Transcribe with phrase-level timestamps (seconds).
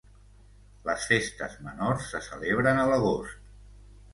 [0.87, 3.53] Les festes menors se celebren a l'agost.